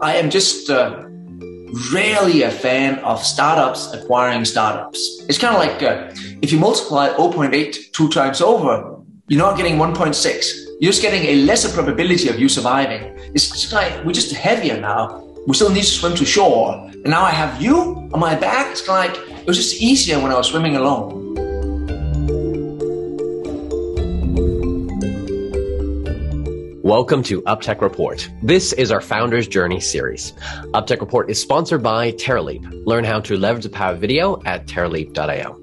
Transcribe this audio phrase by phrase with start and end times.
[0.00, 1.04] I am just uh,
[1.92, 5.24] rarely a fan of startups acquiring startups.
[5.28, 9.76] It's kind of like uh, if you multiply 0.8 two times over, you're not getting
[9.76, 10.54] 1.6.
[10.80, 13.16] You're just getting a lesser probability of you surviving.
[13.34, 15.22] It's just like we're just heavier now.
[15.46, 16.90] We still need to swim to shore.
[16.92, 18.72] And now I have you on my back.
[18.72, 21.23] It's like it was just easier when I was swimming alone.
[26.84, 28.28] Welcome to UpTech Report.
[28.42, 30.32] This is our Founder's Journey series.
[30.74, 32.84] UpTech Report is sponsored by TerraLeap.
[32.84, 35.60] Learn how to leverage the power of video at terraleap.io.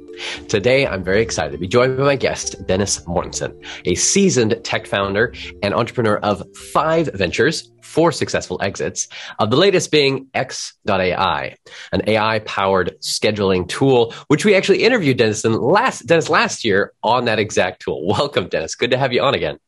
[0.48, 3.54] Today, I'm very excited to be joined by my guest, Dennis Mortensen,
[3.86, 9.08] a seasoned tech founder and entrepreneur of five ventures, four successful exits,
[9.38, 11.56] of the latest being X.AI,
[11.92, 17.26] an AI powered scheduling tool, which we actually interviewed Dennis last, Dennis last year on
[17.26, 18.08] that exact tool.
[18.08, 18.74] Welcome, Dennis.
[18.74, 19.60] Good to have you on again.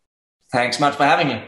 [0.53, 1.41] Thanks much for having me.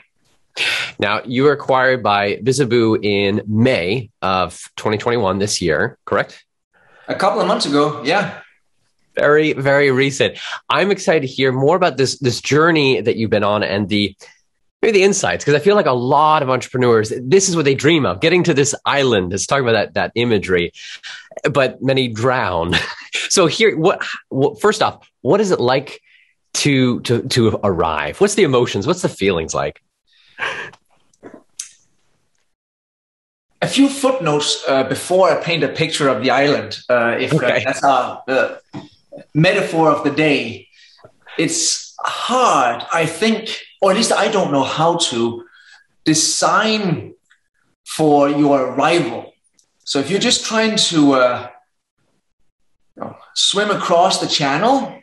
[0.98, 6.44] Now, you were acquired by Bizzabo in May of 2021 this year, correct?
[7.08, 8.42] A couple of months ago, yeah.
[9.14, 10.40] Very, very recent.
[10.72, 14.18] I'm excited to hear more about this this journey that you've been on and the
[14.82, 17.76] maybe the insights because I feel like a lot of entrepreneurs this is what they
[17.76, 19.32] dream of getting to this island.
[19.32, 20.72] Let's talk about that that imagery,
[21.50, 22.74] but many drown.
[23.30, 26.02] so here, what, what first off, what is it like
[26.56, 28.20] to to to arrive?
[28.22, 28.88] What's the emotions?
[28.88, 29.82] What's the feelings like?
[33.62, 37.38] A few footnotes uh, before I paint a picture of the island, uh, if uh,
[37.38, 37.64] okay.
[37.66, 38.58] that's our uh,
[39.34, 40.68] metaphor of the day.
[41.38, 45.46] It's hard, I think, or at least I don't know how to
[46.04, 47.14] design
[47.86, 49.34] for your arrival.
[49.84, 51.50] So if you're just trying to uh,
[52.96, 54.96] you know, swim across the channel,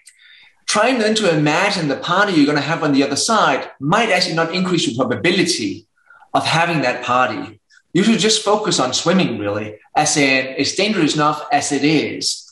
[0.72, 4.08] trying then to imagine the party you're going to have on the other side might
[4.08, 5.86] actually not increase your probability
[6.32, 7.60] of having that party.
[7.92, 12.50] You should just focus on swimming, really, as in it's dangerous enough as it is.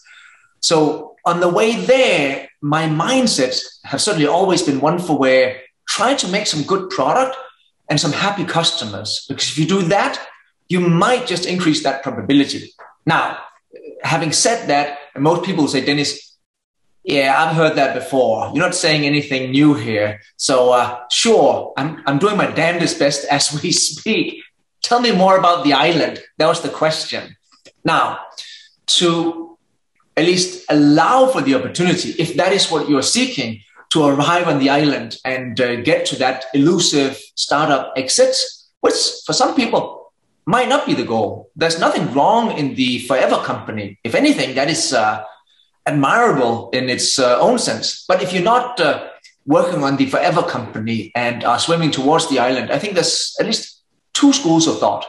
[0.61, 6.13] So on the way there, my mindsets have certainly always been one for where try
[6.17, 7.35] to make some good product
[7.89, 9.25] and some happy customers.
[9.31, 10.21] Because if you do that,
[10.69, 12.75] you might just increase that probability.
[13.07, 13.39] Now,
[14.03, 16.30] having said that, most people say, Dennis,
[17.05, 18.51] yeah, I've heard that before.
[18.55, 20.21] You're not saying anything new here.
[20.37, 24.43] So, uh, sure, I'm, I'm doing my damnedest best as we speak.
[24.83, 26.21] Tell me more about the island.
[26.39, 27.37] That was the question.
[27.85, 28.21] Now,
[28.99, 29.59] to
[30.17, 34.59] at least allow for the opportunity, if that is what you're seeking, to arrive on
[34.59, 38.37] the island and uh, get to that elusive startup exit,
[38.81, 38.95] which
[39.27, 40.13] for some people
[40.47, 41.51] might not be the goal.
[41.57, 43.99] There's nothing wrong in the forever company.
[44.05, 45.25] If anything, that is uh,
[45.91, 48.05] admirable in its uh, own sense.
[48.07, 49.09] But if you're not uh,
[49.47, 53.47] working on the forever company and are swimming towards the island, I think there's at
[53.47, 55.07] least two schools of thought.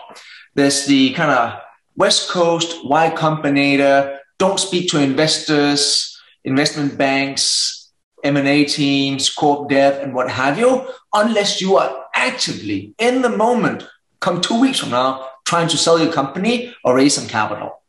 [0.55, 1.59] There's the kind of
[1.95, 7.91] West Coast Y Combinator, don't speak to investors, investment banks,
[8.23, 13.87] M&A teams, corp dev, and what have you, unless you are actively in the moment,
[14.19, 17.80] come two weeks from now, trying to sell your company or raise some capital.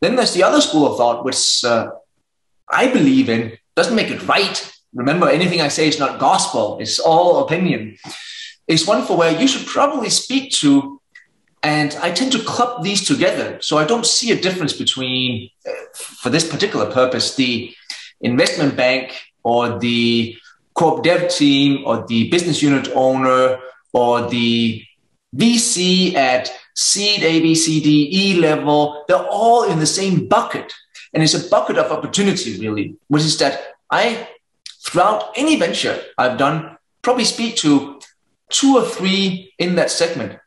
[0.00, 1.90] Then there's the other school of thought, which uh,
[2.68, 4.72] I believe in, doesn't make it right.
[4.94, 7.96] Remember, anything I say is not gospel, it's all opinion.
[8.66, 11.00] It's one for where you should probably speak to,
[11.62, 13.58] and I tend to club these together.
[13.60, 17.74] So I don't see a difference between, uh, for this particular purpose, the
[18.20, 20.36] investment bank or the
[20.74, 23.58] corp dev team or the business unit owner
[23.92, 24.84] or the
[25.36, 30.72] VC at seed, A, B, C, D, E level, they're all in the same bucket.
[31.12, 34.28] And it's a bucket of opportunity, really, which is that I,
[34.84, 38.00] throughout any venture I've done, probably speak to
[38.50, 40.38] two or three in that segment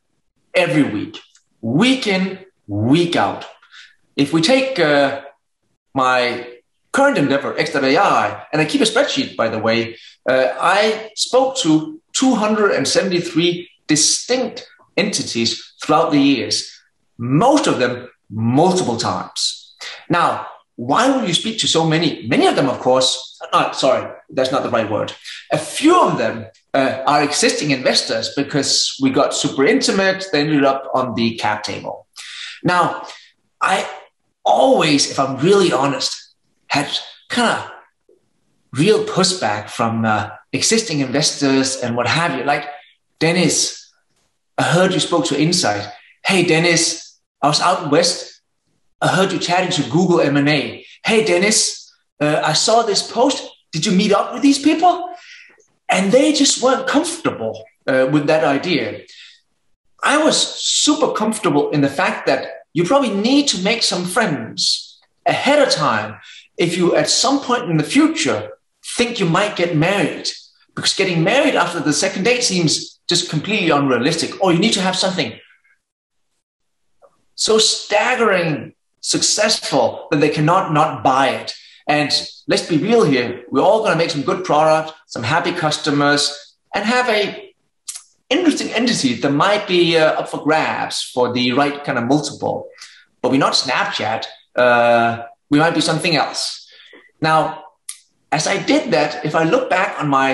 [0.54, 1.20] every week,
[1.62, 3.46] week in, week out.
[4.16, 5.22] If we take uh,
[5.94, 6.48] my
[6.92, 9.98] current endeavor, X.AI, and I keep a spreadsheet, by the way,
[10.30, 14.68] uh, I spoke to 273 distinct
[14.98, 16.70] entities throughout the years,
[17.18, 19.76] most of them multiple times.
[20.10, 22.26] Now, why would you speak to so many?
[22.28, 25.14] Many of them, of course, not, sorry, that's not the right word.
[25.52, 30.64] A few of them uh, are existing investors because we got super intimate, they ended
[30.64, 32.08] up on the cap table.
[32.64, 33.06] Now,
[33.62, 33.88] I
[34.44, 36.36] always, if I'm really honest,
[36.68, 36.90] had
[37.30, 37.72] kind of
[38.72, 42.44] real pushback from uh, existing investors and what have you.
[42.44, 42.66] Like,
[43.20, 43.83] Dennis,
[44.58, 45.88] I heard you spoke to Insight.
[46.24, 48.42] Hey, Dennis, I was out west.
[49.02, 50.86] I heard you chatting to Google M&A.
[51.04, 53.50] Hey, Dennis, uh, I saw this post.
[53.72, 55.14] Did you meet up with these people?
[55.90, 59.02] And they just weren't comfortable uh, with that idea.
[60.04, 65.00] I was super comfortable in the fact that you probably need to make some friends
[65.26, 66.20] ahead of time
[66.58, 68.52] if you at some point in the future
[68.98, 70.30] think you might get married
[70.76, 74.42] because getting married after the second date seems just completely unrealistic.
[74.42, 75.40] Or you need to have something
[77.36, 81.54] so staggering successful that they cannot not buy it.
[81.88, 82.12] And
[82.48, 83.44] let's be real here.
[83.50, 87.54] We're all going to make some good product some happy customers and have a
[88.30, 92.70] interesting entity that might be uh, up for grabs for the right kind of multiple.
[93.22, 96.68] But we're not snapchat uh, we might be something else.
[97.22, 97.64] Now
[98.34, 100.30] as i did that if i look back on my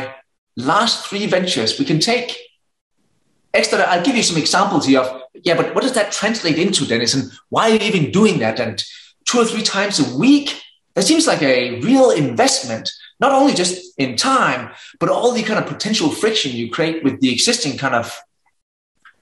[0.55, 2.29] last three ventures we can take
[3.53, 6.85] extra i'll give you some examples here of yeah but what does that translate into
[6.85, 7.13] dennis?
[7.13, 8.59] And why are you even doing that?
[8.59, 8.83] And
[9.25, 10.61] two or three times a week?
[10.95, 15.59] That seems like a real investment not only just in time but all the kind
[15.59, 18.19] of potential friction you create with the existing kind of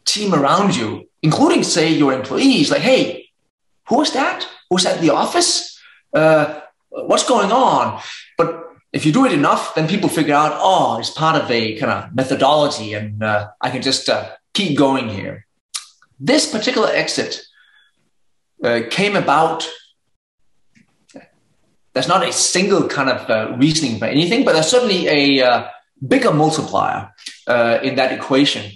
[0.05, 2.71] team around you including say your employees.
[2.71, 3.29] Like hey
[3.87, 4.47] who was that?
[4.69, 5.79] Who's at the office?
[6.13, 6.59] Uh,
[6.89, 8.01] what's going on
[8.97, 11.91] if you do it enough, then people figure out, oh, it's part of a kind
[11.91, 15.45] of methodology, and uh, I can just uh, keep going here.
[16.19, 17.43] This particular exit
[18.63, 19.69] uh, came about.
[21.93, 25.67] There's not a single kind of uh, reasoning for anything, but there's certainly a uh,
[26.07, 27.11] bigger multiplier
[27.45, 28.71] uh, in that equation.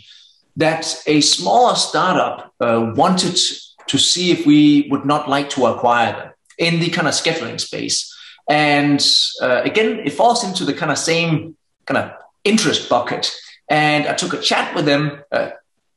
[0.55, 3.39] That a smaller startup wanted
[3.87, 7.59] to see if we would not like to acquire them in the kind of scheduling
[7.59, 8.10] space.
[8.49, 9.05] And
[9.41, 11.55] uh, again, it falls into the kind of same
[11.85, 12.11] kind of
[12.43, 13.31] interest bucket.
[13.69, 15.23] And I took a chat with them.
[15.31, 15.51] Uh,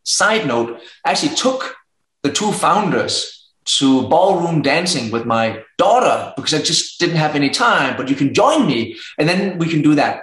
[0.05, 1.77] side note, I actually took
[2.23, 7.51] the two founders to ballroom dancing with my daughter because I just didn't have any
[7.51, 7.97] time.
[7.97, 10.23] But you can join me, and then we can do that.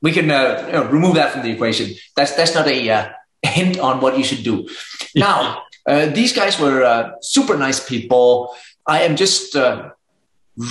[0.00, 1.94] We can uh, you know, remove that from the equation.
[2.16, 3.08] That's that's not a uh,
[3.42, 4.68] hint on what you should do.
[5.14, 8.54] Now, uh, these guys were uh, super nice people.
[8.86, 9.56] I am just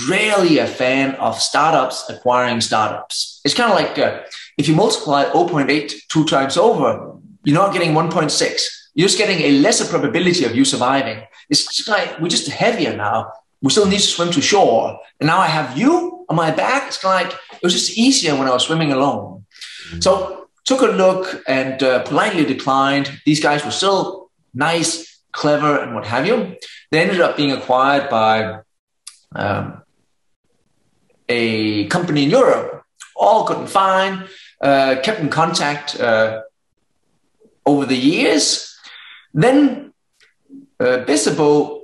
[0.08, 3.40] rarely a fan of startups acquiring startups.
[3.44, 4.22] It's kind of like uh,
[4.58, 8.60] if you multiply 0.8 two times over, you're not getting 1.6.
[8.94, 11.22] You're just getting a lesser probability of you surviving.
[11.48, 13.32] It's just like we're just heavier now.
[13.62, 15.00] We still need to swim to shore.
[15.20, 16.88] And now I have you on my back.
[16.88, 19.46] It's kind of like it was just easier when I was swimming alone.
[19.88, 20.00] Mm-hmm.
[20.00, 23.20] So took a look and uh, politely declined.
[23.24, 26.56] These guys were still nice, clever, and what have you.
[26.90, 28.60] They ended up being acquired by
[29.34, 29.82] um,
[31.28, 32.84] a company in Europe.
[33.16, 34.28] All couldn't find,
[34.60, 36.42] uh, kept in contact uh,
[37.66, 38.76] over the years.
[39.34, 39.92] Then
[40.80, 41.04] uh,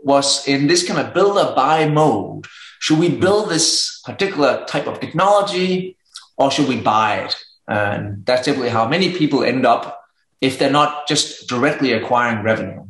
[0.05, 2.47] was in this kind of build or buy mode.
[2.81, 5.97] Should we build this particular type of technology
[6.37, 7.37] or should we buy it?
[7.67, 10.03] And that's typically how many people end up
[10.41, 12.85] if they're not just directly acquiring revenue.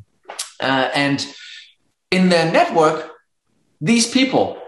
[0.61, 1.27] Uh, and
[2.11, 3.14] in their network,
[3.85, 4.59] these people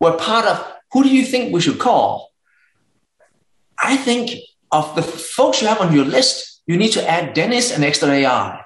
[0.00, 0.56] were part of
[0.92, 2.30] who do you think we should call?
[3.82, 4.30] I think
[4.70, 8.60] of the folks you have on your list, you need to add Dennis and X.AI.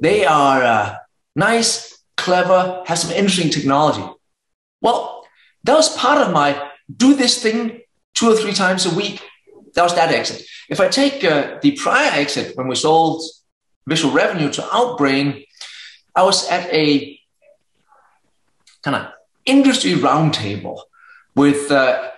[0.00, 0.94] They are uh,
[1.34, 4.06] nice, clever, have some interesting technology.
[4.80, 5.26] Well,
[5.64, 7.80] that was part of my do this thing
[8.14, 9.20] two or three times a week.
[9.74, 10.46] That was that exit.
[10.68, 13.22] If I take uh, the prior exit when we sold
[13.88, 15.44] Visual Revenue to Outbrain,
[16.14, 17.18] I was at a
[18.82, 19.15] kind of
[19.46, 20.80] industry roundtable
[21.34, 22.10] with uh,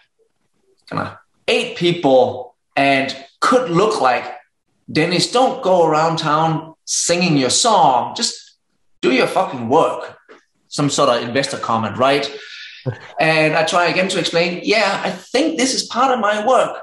[0.90, 1.16] kind of
[1.46, 4.24] eight people and could look like
[4.90, 8.14] Dennis, don't go around town singing your song.
[8.14, 8.56] Just
[9.02, 10.16] do your fucking work.
[10.68, 12.30] Some sort of investor comment, right?
[13.20, 16.82] and I try again to explain, yeah, I think this is part of my work.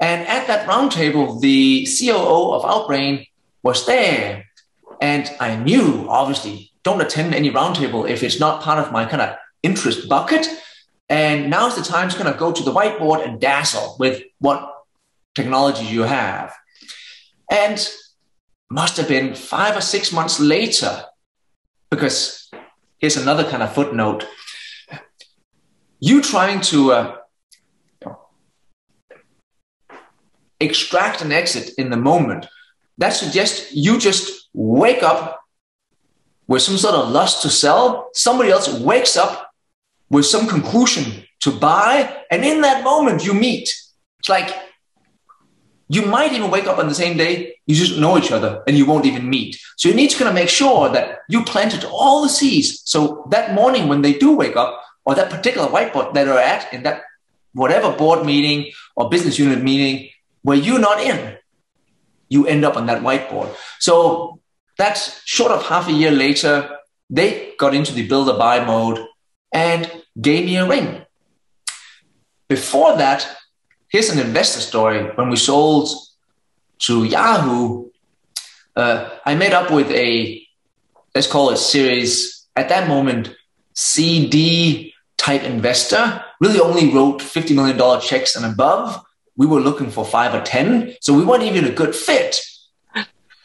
[0.00, 3.26] And at that roundtable, the COO of Outbrain
[3.62, 4.46] was there.
[5.00, 9.22] And I knew, obviously, don't attend any roundtable if it's not part of my kind
[9.22, 10.46] of interest bucket.
[11.08, 14.72] And now's the time to kind of go to the whiteboard and dazzle with what
[15.34, 16.54] technology you have.
[17.50, 17.84] And
[18.70, 21.04] must have been five or six months later,
[21.90, 22.48] because
[22.98, 24.24] here's another kind of footnote.
[25.98, 27.16] You trying to uh,
[30.60, 32.46] extract an exit in the moment,
[32.98, 35.40] that suggests you just wake up
[36.46, 38.10] with some sort of lust to sell.
[38.12, 39.49] Somebody else wakes up
[40.10, 42.24] with some conclusion to buy.
[42.30, 43.72] And in that moment, you meet.
[44.18, 44.54] It's like
[45.88, 48.76] you might even wake up on the same day, you just know each other and
[48.76, 49.58] you won't even meet.
[49.76, 52.82] So you need to kind of make sure that you planted all the seeds.
[52.84, 56.72] So that morning when they do wake up, or that particular whiteboard that are at
[56.72, 57.02] in that
[57.52, 60.08] whatever board meeting or business unit meeting
[60.42, 61.36] where you're not in,
[62.28, 63.52] you end up on that whiteboard.
[63.78, 64.40] So
[64.78, 66.76] that short of half a year later,
[67.08, 69.04] they got into the build a buy mode
[69.52, 69.90] and
[70.20, 71.02] gave me a ring.
[72.48, 73.28] Before that,
[73.88, 75.02] here's an investor story.
[75.14, 75.88] When we sold
[76.80, 77.90] to Yahoo,
[78.76, 80.46] uh, I met up with a,
[81.14, 83.34] let's call it series, at that moment,
[83.74, 88.98] CD type investor, really only wrote $50 million checks and above.
[89.36, 92.40] We were looking for five or 10, so we weren't even a good fit.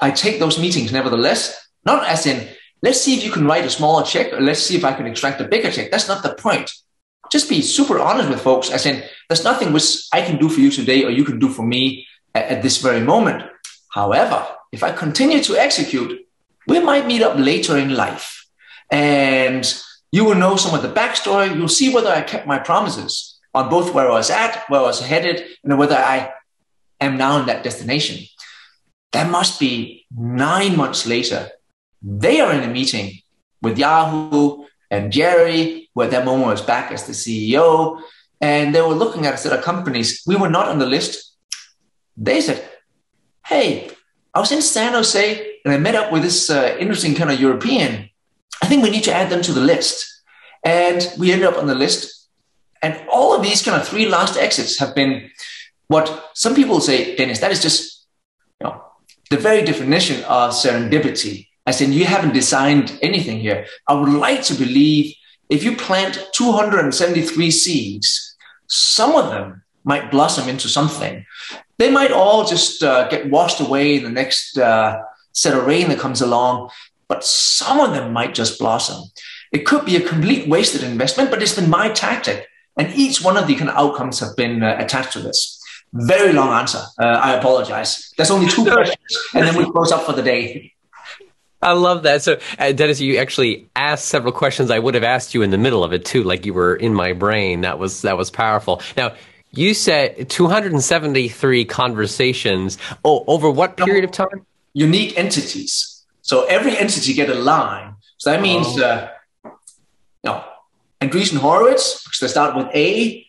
[0.02, 2.48] I take those meetings nevertheless, not as in,
[2.86, 5.08] let's see if you can write a smaller check or let's see if I can
[5.08, 5.90] extract a bigger check.
[5.90, 6.72] That's not the point.
[7.32, 10.60] Just be super honest with folks, as in, there's nothing which I can do for
[10.60, 13.42] you today or you can do for me at, at this very moment.
[13.90, 16.28] However, if I continue to execute,
[16.68, 18.46] we might meet up later in life.
[18.92, 19.66] And
[20.12, 21.56] you will know some of the backstory.
[21.56, 24.84] You'll see whether I kept my promises on both where I was at, where I
[24.84, 26.32] was headed, and whether I
[27.02, 28.28] am now in that destination.
[29.14, 31.50] That must be nine months later.
[32.06, 33.20] They are in a meeting
[33.64, 38.00] with Yahoo and Jerry, who at that moment was back as the CEO.
[38.40, 40.22] And they were looking at a set of companies.
[40.28, 41.36] We were not on the list.
[42.16, 42.64] They said,
[43.48, 43.90] Hey,
[44.36, 47.42] I was in San Jose and I met up with this uh, interesting kind of
[47.42, 48.10] European.
[48.62, 50.06] I think we need to add them to the list.
[50.64, 52.30] And we ended up on the list.
[52.84, 55.32] And all of these kind of three last exits have been
[55.88, 58.06] what some people say, Dennis, that is just
[58.62, 58.84] you know,
[59.32, 61.48] the very definition of serendipity.
[61.66, 63.66] As said, you haven't designed anything here.
[63.88, 65.16] I would like to believe
[65.50, 68.36] if you plant 273 seeds,
[68.68, 71.26] some of them might blossom into something.
[71.78, 75.02] They might all just uh, get washed away in the next uh,
[75.34, 76.70] set of rain that comes along,
[77.08, 79.10] but some of them might just blossom.
[79.52, 82.48] It could be a complete wasted investment, but it's been my tactic.
[82.78, 85.62] And each one of the kind of outcomes have been uh, attached to this.
[85.94, 86.82] Very long answer.
[87.00, 88.12] Uh, I apologize.
[88.18, 90.74] There's only two questions, and then we close up for the day.
[91.66, 92.22] I love that.
[92.22, 95.58] So, uh, Dennis, you actually asked several questions I would have asked you in the
[95.58, 97.62] middle of it too, like you were in my brain.
[97.62, 98.84] That was that was powerful.
[98.96, 99.16] Now,
[99.50, 102.78] you said 273 conversations.
[103.04, 104.46] Oh, over what period of time?
[104.74, 106.06] Unique entities.
[106.22, 107.96] So every entity get a line.
[108.18, 108.86] So that means, oh.
[108.86, 109.50] uh,
[110.24, 110.44] know,
[111.02, 113.26] Andreessen Horowitz, because they start with A,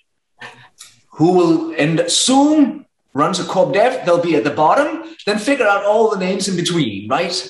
[1.12, 4.04] who will end soon runs a corp dev.
[4.04, 5.04] They'll be at the bottom.
[5.24, 7.48] Then figure out all the names in between, right?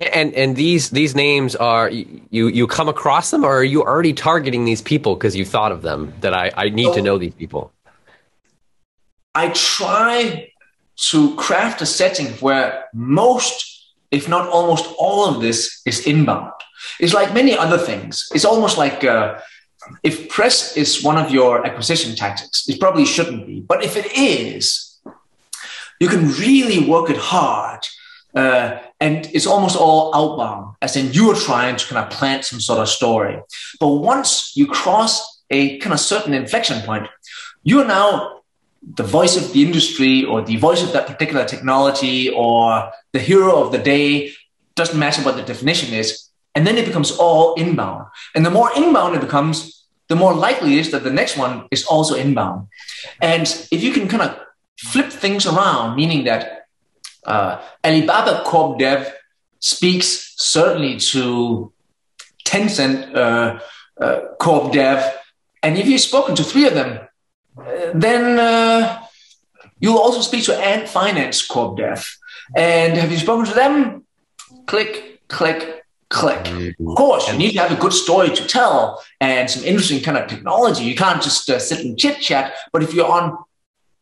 [0.00, 4.12] And and these these names are you you come across them, or are you already
[4.12, 6.12] targeting these people because you thought of them?
[6.20, 7.72] That I I need so, to know these people.
[9.34, 10.50] I try
[11.10, 16.52] to craft a setting where most, if not almost all of this is inbound.
[16.98, 18.28] It's like many other things.
[18.34, 19.38] It's almost like uh,
[20.02, 23.60] if press is one of your acquisition tactics, it probably shouldn't be.
[23.60, 24.98] But if it is,
[26.00, 27.80] you can really work it hard.
[28.34, 32.60] Uh, and it's almost all outbound, as in you're trying to kind of plant some
[32.60, 33.40] sort of story.
[33.78, 37.06] But once you cross a kind of certain inflection point,
[37.62, 38.38] you're now
[38.82, 43.62] the voice of the industry or the voice of that particular technology or the hero
[43.62, 44.32] of the day
[44.74, 48.70] doesn't matter what the definition is and then it becomes all inbound and the more
[48.76, 52.68] inbound it becomes the more likely it is that the next one is also inbound
[53.20, 54.38] and if you can kind of
[54.78, 56.67] flip things around meaning that
[57.28, 59.12] uh, Alibaba corp dev
[59.60, 61.72] speaks certainly to
[62.44, 63.60] Tencent uh,
[64.00, 64.98] uh, corp dev
[65.62, 67.08] and if you've spoken to three of them
[67.94, 69.02] then uh,
[69.80, 72.06] you'll also speak to Ant Finance Corp Dev.
[72.56, 74.04] And have you spoken to them?
[74.66, 76.46] Click, click, click.
[76.80, 80.16] Of course, you need to have a good story to tell and some interesting kind
[80.16, 80.84] of technology.
[80.84, 82.54] You can't just uh, sit and chit chat.
[82.72, 83.36] But if you're on,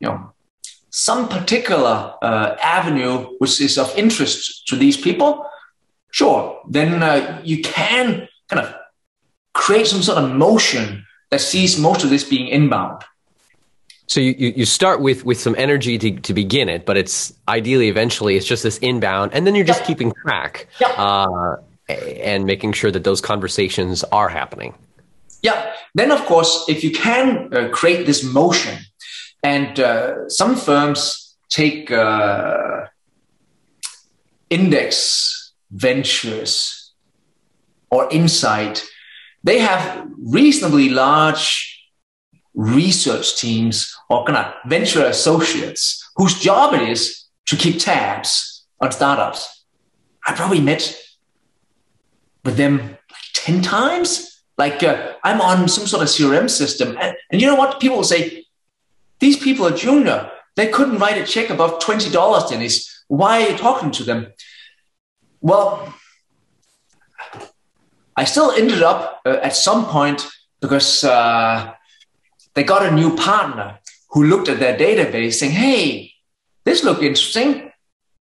[0.00, 0.32] you know,
[0.96, 5.44] some particular uh, avenue which is of interest to these people,
[6.10, 8.74] sure, then uh, you can kind of
[9.52, 13.04] create some sort of motion that sees most of this being inbound.
[14.06, 17.88] So you, you start with with some energy to, to begin it, but it's ideally
[17.88, 21.56] eventually it's just this inbound, and then you're just keeping track uh,
[21.88, 24.72] and making sure that those conversations are happening.
[25.42, 25.74] Yeah.
[25.94, 28.78] Then of course, if you can uh, create this motion,
[29.46, 32.86] and uh, some firms take uh,
[34.50, 36.92] Index Ventures
[37.90, 38.84] or insight,
[39.44, 41.46] they have reasonably large
[42.54, 45.84] research teams or kind of venture associates
[46.16, 49.64] whose job it is to keep tabs on startups.
[50.26, 50.82] I probably met
[52.44, 54.42] with them like 10 times.
[54.58, 56.96] Like uh, I'm on some sort of CRM system.
[57.00, 57.78] And, and you know what?
[57.78, 58.45] People will say,
[59.18, 60.30] these people are junior.
[60.56, 63.04] They couldn't write a check above $20, Dennis.
[63.08, 64.28] Why are you talking to them?
[65.46, 65.94] well,
[68.16, 70.26] I still ended up uh, at some point
[70.60, 71.72] because uh,
[72.54, 73.78] they got a new partner
[74.10, 76.12] who looked at their database saying, hey,
[76.64, 77.70] this looked interesting.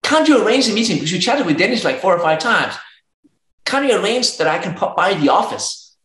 [0.04, 0.96] Can't you arrange a meeting?
[0.96, 2.76] Because you chatted with Dennis like four or five times.
[3.66, 5.98] Can't you arrange that I can pop by the office?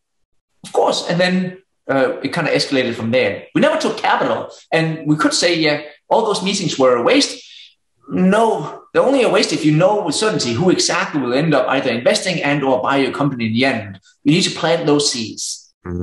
[0.65, 1.09] Of course.
[1.09, 3.47] And then uh, it kind of escalated from there.
[3.55, 4.51] We never took capital.
[4.73, 7.43] And we could say, yeah, all those meetings were a waste.
[8.09, 11.67] No, they're only a waste if you know with certainty who exactly will end up
[11.69, 14.01] either investing and or buy your company in the end.
[14.25, 15.75] You need to plant those seeds.
[15.87, 16.03] Mm-hmm.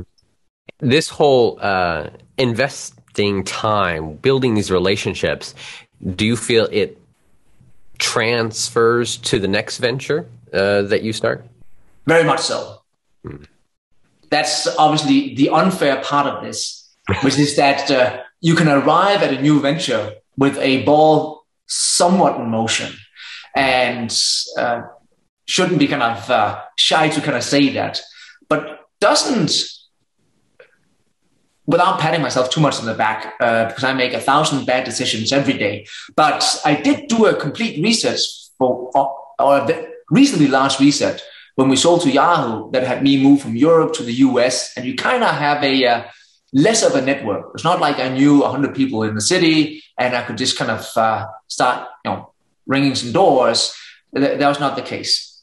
[0.78, 5.54] This whole uh, investing time, building these relationships,
[6.16, 6.98] do you feel it
[7.98, 11.46] transfers to the next venture uh, that you start?
[12.06, 12.82] Very much so.
[13.24, 13.46] Mm.
[14.32, 16.58] That's obviously the unfair part of this,
[17.22, 20.04] which is that uh, you can arrive at a new venture
[20.36, 22.90] with a ball somewhat in motion
[23.54, 24.10] and
[24.58, 24.80] uh,
[25.44, 28.00] shouldn't be kind of uh, shy to kind of say that,
[28.48, 28.62] but
[29.00, 29.52] doesn't,
[31.66, 34.84] without patting myself too much on the back, uh, because I make a thousand bad
[34.84, 35.86] decisions every day.
[36.16, 38.20] But I did do a complete research
[38.58, 38.90] for,
[39.38, 39.76] or the
[40.10, 41.20] recently last research
[41.54, 44.86] when we sold to Yahoo that had me move from Europe to the US, and
[44.86, 46.04] you kind of have a uh,
[46.52, 47.50] less of a network.
[47.54, 50.70] It's not like I knew 100 people in the city and I could just kind
[50.70, 52.32] of uh, start, you know,
[52.66, 53.74] ringing some doors.
[54.12, 55.42] That, that was not the case.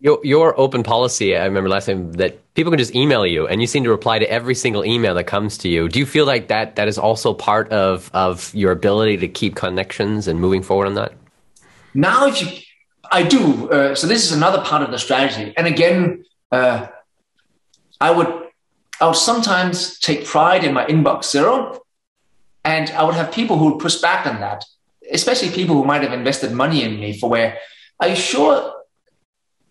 [0.00, 3.60] Your, your open policy, I remember last time that people can just email you and
[3.60, 5.88] you seem to reply to every single email that comes to you.
[5.88, 9.54] Do you feel like that that is also part of, of your ability to keep
[9.54, 11.14] connections and moving forward on that?
[11.94, 12.60] Now, if you,
[13.10, 13.70] I do.
[13.70, 15.52] Uh, so this is another part of the strategy.
[15.56, 16.86] And again, uh,
[18.00, 18.32] I would
[19.00, 21.80] I would sometimes take pride in my inbox zero,
[22.64, 24.64] and I would have people who would push back on that,
[25.12, 27.58] especially people who might have invested money in me for where,
[28.00, 28.72] are you sure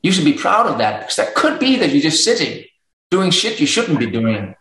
[0.03, 0.99] you should be proud of that?
[0.99, 2.65] Because that could be that you're just sitting
[3.09, 4.55] doing shit you shouldn't be doing.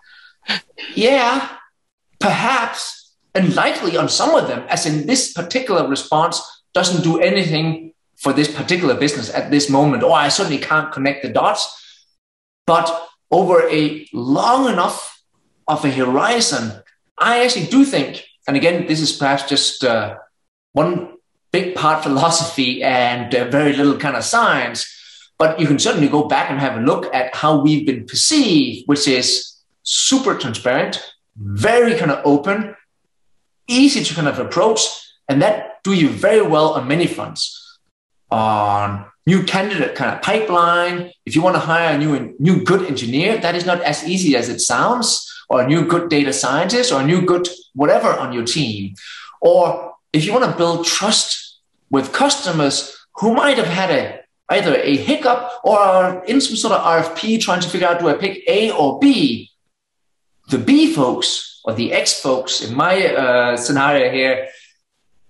[0.95, 1.49] yeah,
[2.21, 6.41] perhaps, and likely on some of them, as in this particular response
[6.73, 7.93] doesn't do anything
[8.25, 11.63] for this particular business at this moment, or I certainly can't connect the dots.
[12.67, 12.89] But
[13.31, 15.23] over a long enough
[15.69, 16.73] of a horizon,
[17.19, 20.17] I actually do think, and again, this is perhaps just uh,
[20.73, 21.19] one
[21.53, 24.81] big part philosophy and uh, very little kind of science,
[25.39, 28.89] but you can certainly go back and have a look at how we've been perceived,
[28.89, 32.75] which is super transparent, very kind of open,
[33.69, 34.81] easy to kind of approach,
[35.29, 37.64] and that do you very well on many fronts.
[38.35, 41.13] On new candidate kind of pipeline.
[41.25, 44.37] If you want to hire a new, new good engineer, that is not as easy
[44.37, 48.33] as it sounds, or a new good data scientist, or a new good whatever on
[48.33, 48.95] your team.
[49.41, 54.21] Or if you want to build trust with customers who might have had a
[54.51, 58.09] either a hiccup or are in some sort of RFP trying to figure out do
[58.09, 59.51] I pick A or B,
[60.51, 64.49] the B folks or the X folks in my uh, scenario here,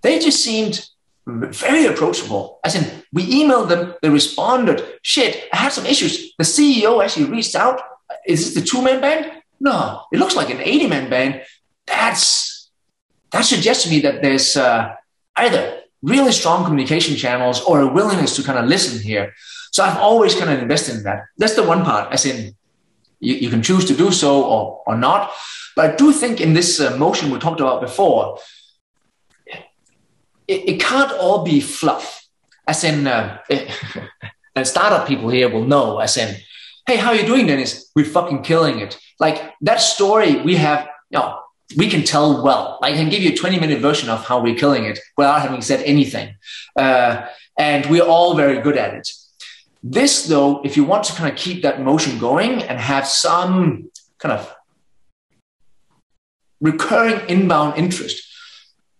[0.02, 0.88] they just seemed
[1.26, 2.60] very approachable.
[2.64, 4.82] As in, we emailed them, they responded.
[5.02, 6.34] Shit, I had some issues.
[6.36, 7.80] The CEO actually reached out.
[8.26, 9.32] Is this the two man band?
[9.60, 11.42] No, it looks like an 80 man band.
[11.86, 12.70] That's
[13.32, 14.94] that suggests to me that there's uh,
[15.36, 19.34] either really strong communication channels or a willingness to kind of listen here.
[19.72, 21.24] So I've always kind of invested in that.
[21.38, 22.54] That's the one part, as in
[23.18, 25.32] you, you can choose to do so or, or not.
[25.74, 28.38] But I do think in this uh, motion we talked about before,
[30.48, 32.26] it, it can't all be fluff.
[32.66, 33.38] As in, uh,
[34.56, 36.36] and startup people here will know, as in,
[36.86, 37.90] hey, how are you doing, Dennis?
[37.94, 38.98] We're fucking killing it.
[39.20, 41.40] Like that story we have, you know,
[41.76, 42.78] we can tell well.
[42.82, 45.62] I can give you a 20 minute version of how we're killing it without having
[45.62, 46.36] said anything.
[46.76, 47.26] Uh,
[47.56, 49.10] and we're all very good at it.
[49.82, 53.90] This, though, if you want to kind of keep that motion going and have some
[54.18, 54.54] kind of
[56.60, 58.22] recurring inbound interest,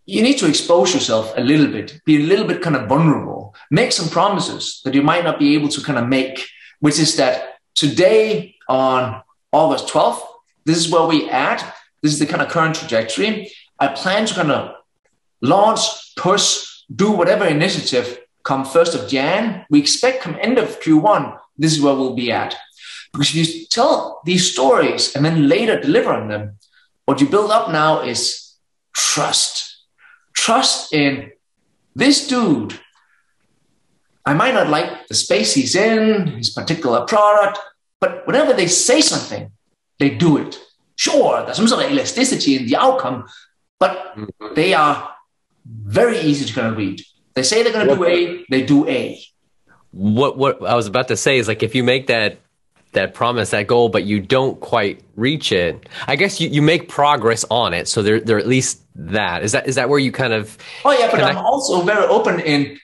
[0.06, 3.54] you need to expose yourself a little bit, be a little bit kind of vulnerable,
[3.70, 6.46] make some promises that you might not be able to kind of make,
[6.80, 10.20] which is that today on August 12th,
[10.66, 11.74] this is where we at.
[12.02, 13.50] This is the kind of current trajectory.
[13.78, 14.76] I plan to kind of
[15.40, 15.80] launch,
[16.16, 19.64] push, do whatever initiative come 1st of Jan.
[19.70, 22.54] We expect come end of Q1, this is where we'll be at.
[23.12, 26.58] Because if you tell these stories and then later deliver on them,
[27.06, 28.54] what you build up now is
[28.92, 29.73] trust
[30.44, 31.32] trust in
[31.96, 32.78] this dude.
[34.26, 37.58] I might not like the space he's in, his particular product,
[37.98, 39.50] but whenever they say something,
[39.98, 40.58] they do it.
[40.96, 43.26] Sure, there's some sort of elasticity in the outcome,
[43.78, 44.54] but mm-hmm.
[44.54, 44.96] they are
[45.66, 47.00] very easy to kind of read.
[47.34, 49.20] They say they're going to do A, they do A.
[49.92, 52.40] what what I was about to say is like if you make that
[52.94, 56.88] that promise, that goal, but you don't quite reach it, I guess you, you make
[56.88, 57.88] progress on it.
[57.88, 59.42] So there there at least that.
[59.42, 61.38] Is that is that where you kind of Oh yeah, but connect?
[61.38, 62.78] I'm also very open in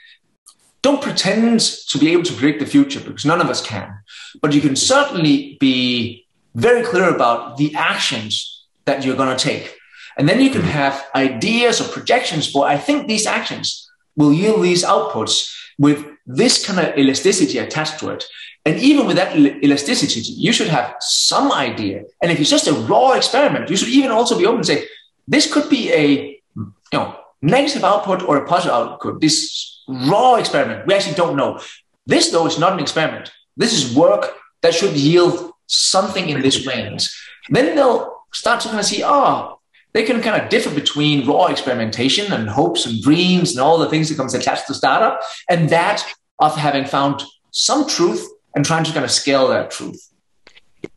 [0.82, 3.98] don't pretend to be able to predict the future because none of us can.
[4.40, 9.76] But you can certainly be very clear about the actions that you're going to take.
[10.16, 10.70] And then you can mm-hmm.
[10.70, 16.64] have ideas or projections for, I think these actions will yield these outputs with this
[16.64, 18.24] kind of elasticity attached to it.
[18.66, 22.04] And even with that elasticity, you should have some idea.
[22.22, 24.86] And if it's just a raw experiment, you should even also be open and say,
[25.26, 29.20] this could be a you know negative output or a positive output.
[29.20, 31.60] This raw experiment, we actually don't know.
[32.06, 33.30] This though is not an experiment.
[33.56, 37.08] This is work that should yield something in this range.
[37.48, 39.60] Then they'll start to kind of see, oh,
[39.92, 43.88] they can kind of differ between raw experimentation and hopes and dreams and all the
[43.88, 46.04] things that comes attached to startup and that
[46.38, 50.10] of having found some truth and trying to kind of scale that truth.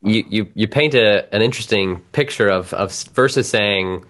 [0.01, 4.05] You you you paint a, an interesting picture of of versus saying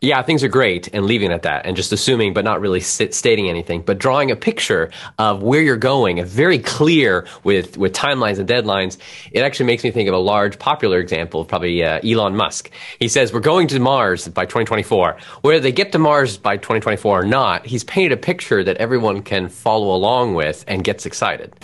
[0.00, 2.78] yeah, things are great and leaving it at that and just assuming, but not really
[2.78, 7.94] sit, stating anything, but drawing a picture of where you're going, very clear with, with
[7.94, 8.96] timelines and deadlines.
[9.32, 12.70] It actually makes me think of a large popular example, probably uh, Elon Musk.
[13.00, 15.18] He says, we're going to Mars by 2024.
[15.40, 19.22] Whether they get to Mars by 2024 or not, he's painted a picture that everyone
[19.22, 21.56] can follow along with and gets excited.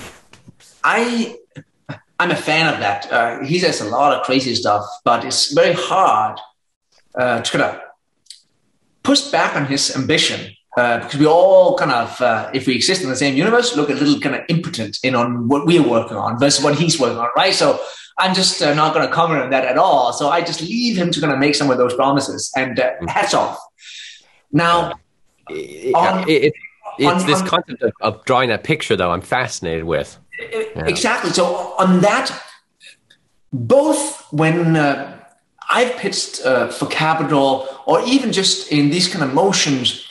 [0.85, 1.37] I,
[2.19, 3.11] I'm a fan of that.
[3.11, 6.39] Uh, he says a lot of crazy stuff, but it's very hard
[7.15, 7.81] uh, to kind of
[9.03, 13.03] pushed back on his ambition uh, because we all kind of, uh, if we exist
[13.03, 16.17] in the same universe, look a little kind of impotent in on what we're working
[16.17, 17.55] on versus what he's working on, right?
[17.55, 17.81] So
[18.19, 20.13] I'm just uh, not going to comment on that at all.
[20.13, 22.93] So I just leave him to kind of make some of those promises and uh,
[23.09, 23.59] hats off.
[24.53, 24.95] Now,
[25.49, 26.55] on, it, it,
[26.99, 30.19] it's on, this on, concept of, of, drawing that picture, though, I'm fascinated with.
[30.39, 30.87] Yeah.
[30.87, 31.31] Exactly.
[31.31, 32.31] So on that,
[33.53, 35.21] both when uh,
[35.69, 40.09] I've pitched uh, for capital or even just in these kind of motions,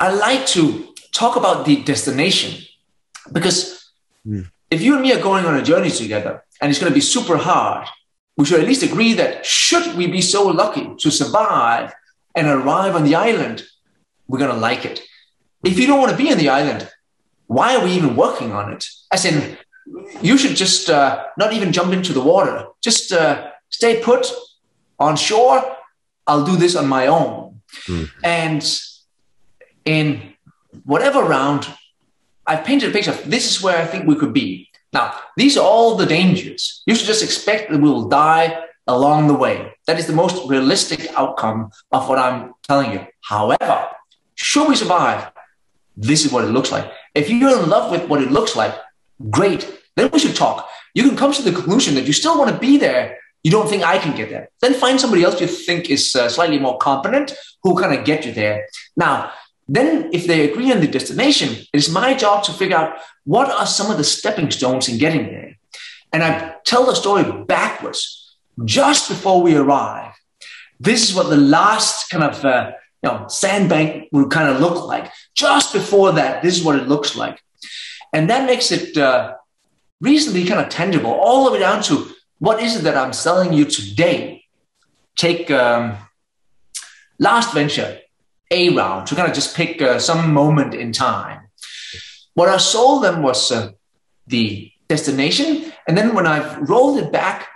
[0.00, 2.64] I like to talk about the destination
[3.32, 3.92] because
[4.26, 4.48] mm.
[4.70, 7.00] if you and me are going on a journey together and it's going to be
[7.00, 7.86] super hard,
[8.36, 11.92] we should at least agree that should we be so lucky to survive
[12.34, 13.64] and arrive on the island,
[14.28, 15.02] we're going to like it.
[15.64, 16.88] If you don't want to be on the island,
[17.48, 18.86] why are we even working on it?
[19.12, 19.58] As in,
[20.22, 22.66] you should just uh, not even jump into the water.
[22.80, 24.30] Just uh, stay put,
[24.98, 25.76] on shore,
[26.26, 27.60] I'll do this on my own.
[27.86, 28.10] Mm.
[28.24, 28.80] And
[29.84, 30.34] in
[30.84, 31.66] whatever round,
[32.46, 34.68] I've painted a picture of this is where I think we could be.
[34.92, 36.82] Now, these are all the dangers.
[36.86, 39.74] You should just expect that we will die along the way.
[39.86, 43.06] That is the most realistic outcome of what I'm telling you.
[43.20, 43.88] However,
[44.34, 45.30] should we survive,
[45.96, 46.90] this is what it looks like.
[47.18, 48.74] If you're in love with what it looks like,
[49.30, 49.62] great.
[49.96, 50.68] Then we should talk.
[50.94, 53.68] You can come to the conclusion that you still want to be there you don't
[53.68, 56.76] think I can get there, then find somebody else you think is uh, slightly more
[56.78, 58.66] competent who kind of get you there.
[58.96, 59.32] Now,
[59.68, 63.48] then if they agree on the destination, it is my job to figure out what
[63.50, 65.56] are some of the stepping stones in getting there.
[66.12, 70.14] And I tell the story backwards, just before we arrive.
[70.80, 74.86] This is what the last kind of uh, you know sandbank will kind of look
[74.86, 75.10] like.
[75.34, 77.42] Just before that, this is what it looks like,
[78.12, 79.34] and that makes it uh,
[80.00, 82.08] reasonably kind of tangible, all the way down to
[82.38, 84.44] what is it that I'm selling you today?
[85.16, 85.96] Take um,
[87.18, 87.98] last venture,
[88.50, 91.48] A round, to kind of just pick uh, some moment in time.
[92.34, 93.72] What I sold them was uh,
[94.28, 95.72] the destination.
[95.86, 97.48] And then when I've rolled it back,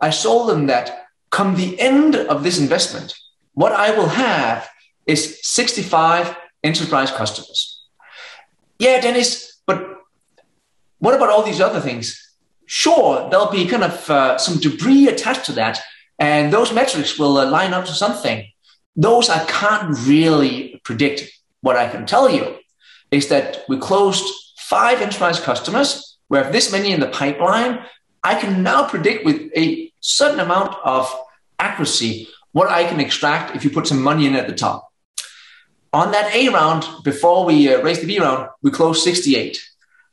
[0.00, 3.14] I sold them that come the end of this investment,
[3.54, 4.68] what I will have
[5.10, 7.84] is 65 enterprise customers.
[8.78, 9.78] Yeah, Dennis, but
[10.98, 12.30] what about all these other things?
[12.70, 15.80] sure, there'll be kind of uh, some debris attached to that,
[16.20, 18.46] and those metrics will uh, line up to something.
[18.94, 21.28] Those I can't really predict.
[21.62, 22.56] What I can tell you
[23.10, 24.24] is that we closed
[24.56, 26.16] five enterprise customers.
[26.28, 27.84] We have this many in the pipeline.
[28.22, 31.12] I can now predict with a certain amount of
[31.58, 34.89] accuracy what I can extract if you put some money in at the top.
[35.92, 39.60] On that A round, before we uh, raised the B round, we closed 68.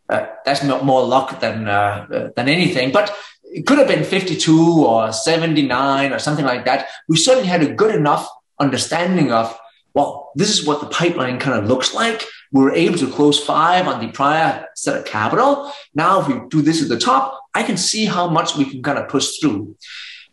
[0.09, 2.91] Uh, that's more luck than uh, uh, than anything.
[2.91, 6.87] But it could have been 52 or 79 or something like that.
[7.07, 8.27] We certainly had a good enough
[8.59, 9.57] understanding of
[9.93, 12.23] well, this is what the pipeline kind of looks like.
[12.51, 15.71] We were able to close five on the prior set of capital.
[15.95, 18.83] Now, if we do this at the top, I can see how much we can
[18.83, 19.75] kind of push through.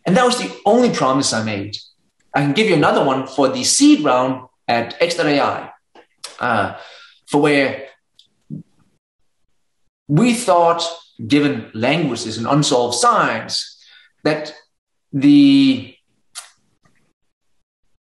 [0.05, 1.77] And that was the only promise I made.
[2.31, 5.71] I can give you another one for the seed round at X.AI,
[6.39, 6.73] uh,
[7.27, 7.87] for where
[10.07, 10.83] we thought,
[11.27, 13.83] given language is an unsolved science,
[14.23, 14.53] that
[15.13, 15.95] the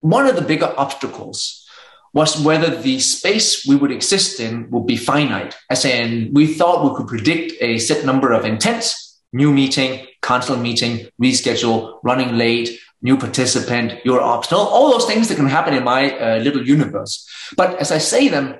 [0.02, 1.68] one of the bigger obstacles
[2.14, 5.56] was whether the space we would exist in would be finite.
[5.70, 10.58] As in, we thought we could predict a set number of intents, new meeting, cancel
[10.58, 15.84] meeting, reschedule, running late, new participant, you're optional, all those things that can happen in
[15.84, 17.28] my uh, little universe.
[17.56, 18.56] But as I say them,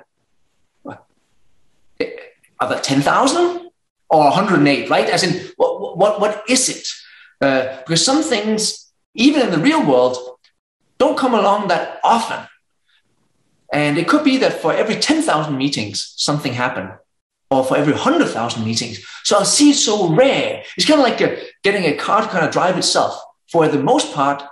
[2.60, 3.70] are there 10,000
[4.10, 5.08] or 108, right?
[5.08, 6.88] As in, what, what, what is it?
[7.40, 10.16] Uh, because some things, even in the real world,
[10.98, 12.46] don't come along that often.
[13.72, 16.90] And it could be that for every 10,000 meetings, something happened,
[17.50, 19.04] or for every 100,000 meetings.
[19.24, 20.64] So I see it so rare.
[20.76, 23.20] It's kind of like a, getting a car to kind of drive itself.
[23.50, 24.42] For the most part,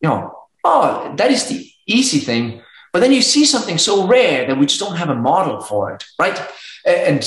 [0.00, 0.34] you know,
[0.64, 2.62] oh, that is the easy thing.
[2.92, 5.92] But then you see something so rare that we just don't have a model for
[5.92, 6.40] it, right?
[6.86, 7.22] And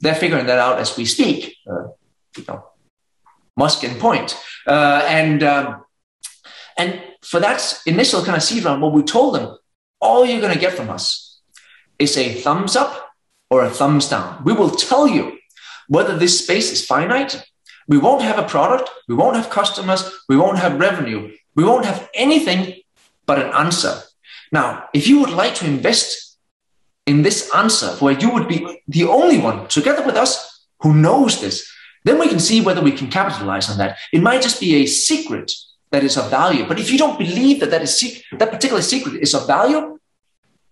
[0.00, 1.56] they're figuring that out as we speak.
[1.70, 1.88] Uh,
[2.36, 2.64] you know,
[3.56, 5.84] Musk and Point, uh, and um,
[6.76, 9.56] and for that initial kind of seed round, what we told them,
[10.00, 11.40] all you're going to get from us
[11.98, 13.10] is a thumbs up
[13.50, 14.42] or a thumbs down.
[14.44, 15.38] We will tell you
[15.88, 17.44] whether this space is finite.
[17.88, 18.90] We won't have a product.
[19.08, 20.10] We won't have customers.
[20.28, 21.32] We won't have revenue.
[21.54, 22.80] We won't have anything
[23.26, 24.02] but an answer.
[24.52, 26.36] Now, if you would like to invest
[27.06, 31.40] in this answer where you would be the only one together with us who knows
[31.40, 31.70] this,
[32.04, 33.96] then we can see whether we can capitalize on that.
[34.12, 35.52] It might just be a secret
[35.90, 36.66] that is of value.
[36.66, 39.98] But if you don't believe that that, is that particular secret is of value,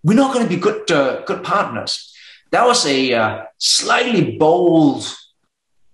[0.02, 2.14] we're not going to be good, uh, good partners.
[2.50, 5.04] That was a uh, slightly bold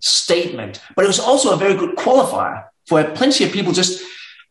[0.00, 4.02] statement, but it was also a very good qualifier for plenty of people just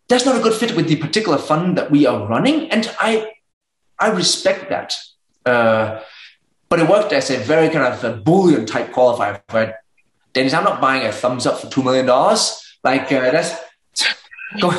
[0.08, 2.70] that's not a good fit with the particular fund that we are running.
[2.72, 3.32] And I,
[4.00, 4.96] I respect that.
[5.46, 6.02] Uh,
[6.70, 9.76] but it worked as a very kind of a Boolean type qualifier for it.
[10.34, 12.06] Dennis, I'm not buying a thumbs up for $2 million.
[12.84, 13.56] Like, uh, that's
[14.62, 14.70] go,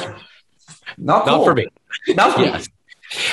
[0.97, 1.39] not, cool.
[1.39, 1.67] not for me.
[2.09, 2.67] Not for yes.
[2.67, 2.75] me.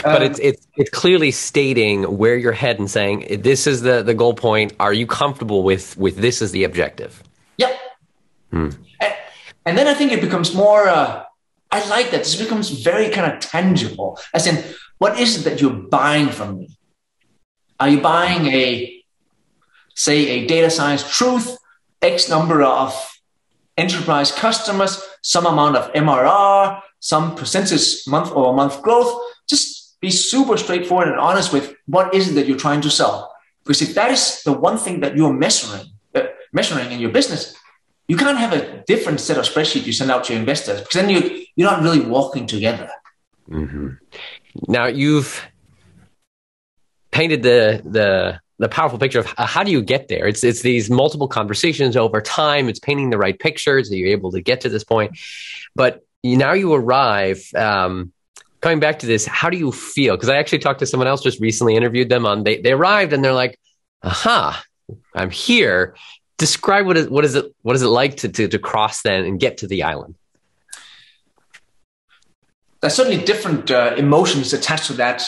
[0.03, 4.13] but um, it's it's it's clearly stating where you're heading, saying this is the the
[4.13, 4.73] goal point.
[4.79, 7.21] Are you comfortable with with this as the objective?
[7.57, 7.79] Yep.
[8.51, 8.69] Hmm.
[8.99, 9.13] And,
[9.65, 10.87] and, then I think it becomes more.
[10.87, 11.23] Uh,
[11.71, 12.19] I like that.
[12.19, 14.19] This becomes very kind of tangible.
[14.33, 14.63] As in,
[14.97, 16.77] what is it that you're buying from me?
[17.79, 19.03] Are you buying a,
[19.95, 21.57] say, a data science truth,
[22.01, 22.93] X number of
[23.77, 29.21] enterprise customers, some amount of MRR, some percentage month over month growth?
[29.49, 33.33] Just be super straightforward and honest with what is it that you're trying to sell.
[33.63, 35.87] Because if that is the one thing that you're measuring,
[36.55, 37.55] measuring in your business,
[38.07, 40.95] you can't have a different set of spreadsheet you send out to your investors because
[40.95, 42.89] then you you're not really walking together.
[43.49, 43.89] Mm-hmm.
[44.67, 45.45] Now you've
[47.11, 50.27] painted the the the powerful picture of how do you get there?
[50.27, 52.69] It's it's these multiple conversations over time.
[52.69, 55.17] It's painting the right pictures that you're able to get to this point.
[55.75, 57.43] But now you arrive.
[57.55, 58.13] Um,
[58.61, 60.15] coming back to this, how do you feel?
[60.15, 62.43] Because I actually talked to someone else just recently, interviewed them on.
[62.43, 63.59] They they arrived and they're like,
[64.03, 64.63] "Aha,
[65.13, 65.95] I'm here."
[66.37, 69.25] Describe what is what is it what is it like to, to to cross then
[69.25, 70.15] and get to the island?
[72.81, 75.23] There's certainly different uh, emotions attached to that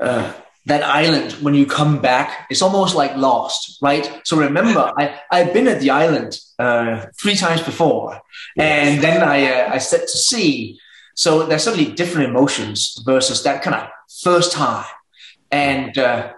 [0.00, 0.32] uh,
[0.66, 2.46] that island when you come back.
[2.50, 4.20] It's almost like lost right?
[4.24, 8.20] So remember i i've been at the island uh, three times before
[8.56, 10.78] and then i uh, i set to sea.
[11.14, 13.88] So there's certainly different emotions versus that kind of
[14.22, 14.84] first time.
[15.50, 16.32] And uh,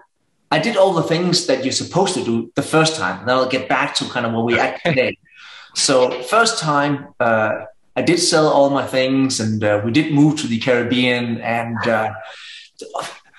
[0.51, 3.21] I did all the things that you're supposed to do the first time.
[3.21, 5.17] And then I'll get back to kind of where we at today.
[5.75, 10.41] so first time, uh, I did sell all my things and uh, we did move
[10.41, 12.13] to the Caribbean and uh,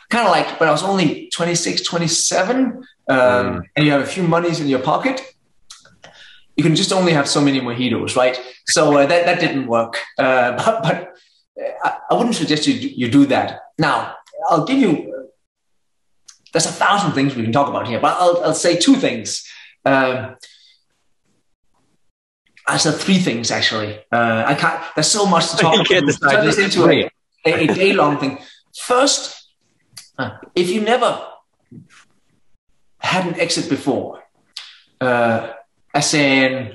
[0.09, 3.61] kind of like, but I was only 26, 27 um, mm.
[3.75, 5.21] and you have a few monies in your pocket.
[6.55, 8.39] You can just only have so many mojitos, right?
[8.67, 9.97] So uh, that, that didn't work.
[10.17, 11.13] Uh, but, but
[11.83, 13.61] I, I wouldn't suggest you, you do that.
[13.77, 14.15] Now,
[14.49, 15.10] I'll give you
[16.51, 19.47] there's a thousand things we can talk about here, but I'll, I'll say two things.
[19.85, 20.35] Um,
[22.67, 23.99] I said three things actually.
[24.11, 24.83] Uh, I can't.
[24.95, 26.31] There's so much to talk about.
[26.31, 27.09] Turn this into a,
[27.45, 28.37] a, a day long thing.
[28.75, 29.49] First,
[30.17, 31.25] uh, if you never
[32.99, 34.23] had an exit before,
[34.99, 35.53] uh,
[35.93, 36.73] as in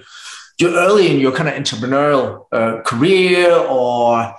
[0.58, 4.34] you're early in your kind of entrepreneurial uh, career, or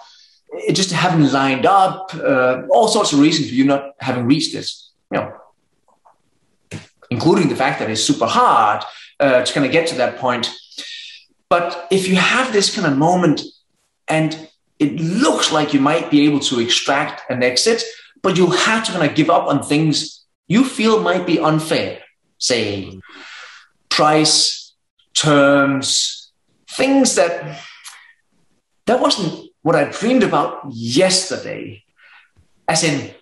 [0.51, 4.51] it just haven't lined up, uh, all sorts of reasons for you not having reached
[4.51, 5.33] this you know,
[7.09, 8.83] including the fact that it's super hard
[9.19, 10.53] uh, to kind of get to that point.
[11.49, 13.41] But if you have this kind of moment
[14.07, 17.83] and it looks like you might be able to extract an exit,
[18.21, 21.99] but you'll have to kind of give up on things you feel might be unfair.
[22.37, 22.99] Say,
[23.89, 24.73] price,
[25.13, 26.31] terms,
[26.69, 27.59] things that
[28.85, 31.83] that wasn't what I dreamed about yesterday.
[32.67, 33.13] As in,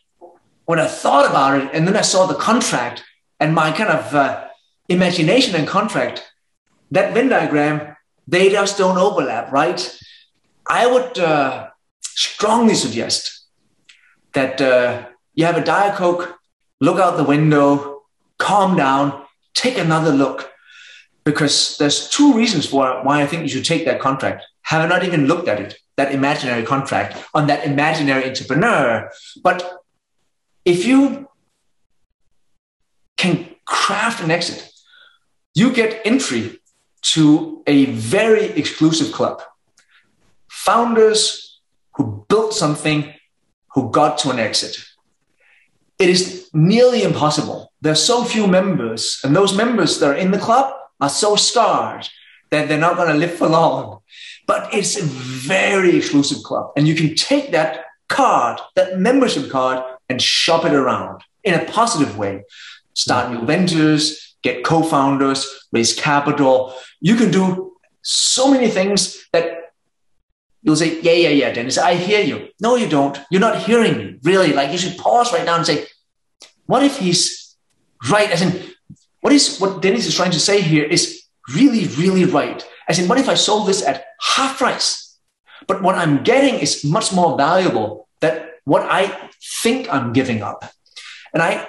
[0.66, 3.04] when I thought about it, and then I saw the contract
[3.40, 4.48] and my kind of uh,
[4.90, 6.24] imagination and contract,
[6.92, 7.96] that Venn diagram,
[8.28, 10.00] they just don't overlap, right?
[10.68, 11.70] I would uh,
[12.02, 13.46] strongly suggest
[14.34, 16.38] that uh, you have a Diet Coke,
[16.82, 18.04] look out the window,
[18.38, 19.24] calm down,
[19.54, 20.52] take another look,
[21.24, 24.44] because there's two reasons for why I think you should take that contract.
[24.64, 29.10] Have not even looked at it, that imaginary contract on that imaginary entrepreneur?
[29.44, 29.85] But
[30.66, 31.30] if you
[33.18, 34.70] can craft an exit,
[35.54, 36.60] you get entry
[37.02, 39.42] to a very exclusive club.
[40.50, 41.62] Founders
[41.94, 43.14] who built something
[43.74, 44.78] who got to an exit.
[46.00, 47.72] It is nearly impossible.
[47.82, 51.36] There are so few members, and those members that are in the club are so
[51.36, 52.10] scarred
[52.50, 54.00] that they're not going to live for long.
[54.48, 59.84] But it's a very exclusive club, and you can take that card, that membership card,
[60.10, 62.44] and shop it around in a positive way.
[62.94, 66.74] Start new ventures, get co founders, raise capital.
[67.02, 69.74] You can do so many things that
[70.62, 72.50] you'll say, Yeah, yeah, yeah, Dennis, I hear you.
[72.62, 73.20] No, you don't.
[73.30, 74.54] You're not hearing me, really.
[74.54, 75.88] Like you should pause right now and say,
[76.66, 77.56] What if he's
[78.10, 78.30] right?
[78.32, 78.74] As in,
[79.22, 82.66] what is what Dennis is trying to say here is really, really right.
[82.88, 85.18] As in, what if I sold this at half price?
[85.68, 89.30] But what I'm getting is much more valuable than what I
[89.62, 90.66] think I'm giving up.
[91.34, 91.68] And I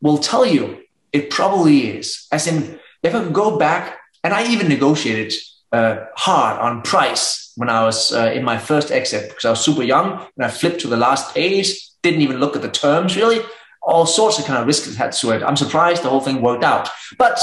[0.00, 2.26] will tell you, it probably is.
[2.30, 5.32] As in, if I go back, and I even negotiated
[5.72, 9.60] uh, hard on price when I was uh, in my first exit because I was
[9.60, 13.16] super young and I flipped to the last page, didn't even look at the terms
[13.16, 13.40] really.
[13.82, 15.42] All sorts of kind of risks had to it.
[15.42, 16.88] I'm surprised the whole thing worked out.
[17.18, 17.40] But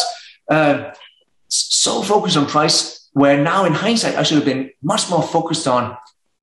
[0.50, 0.92] uh,
[1.50, 5.68] so focused on price, where now in hindsight, I should have been much more focused
[5.68, 5.98] on